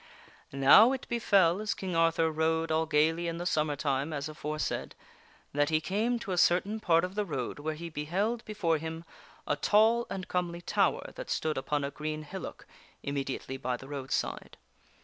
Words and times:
Now 0.51 0.93
it 0.93 1.07
befell, 1.09 1.61
as 1.61 1.75
King 1.75 1.95
Arthur 1.95 2.31
rode 2.31 2.71
all 2.71 2.87
gayly 2.87 3.27
in 3.27 3.37
the 3.37 3.45
summer 3.45 3.75
time 3.75 4.11
as 4.13 4.27
afore 4.27 4.57
said, 4.57 4.95
that 5.53 5.69
he 5.69 5.79
came 5.79 6.17
to 6.17 6.31
a 6.31 6.39
certain 6.39 6.79
part 6.79 7.05
of 7.05 7.13
the 7.13 7.23
road 7.23 7.59
where 7.59 7.75
he 7.75 7.87
beheld 7.87 8.43
before 8.43 8.71
102 8.79 8.99
THE 9.05 9.05
WINNING 9.05 9.05
OF 9.05 9.13
A 9.13 9.45
QUEEN 9.45 9.53
him 9.53 9.59
a 9.59 9.61
tall 9.61 10.07
and 10.09 10.27
comely 10.27 10.61
tower 10.61 11.11
that 11.13 11.29
stood 11.29 11.55
upon 11.55 11.83
a 11.83 11.91
green 11.91 12.23
hillock 12.23 12.65
immediately 13.03 13.57
by 13.57 13.77
the 13.77 13.87
roadside. 13.87 14.57